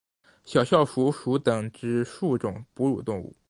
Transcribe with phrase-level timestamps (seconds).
[0.43, 3.35] 小啸鼠属等之数种哺乳动物。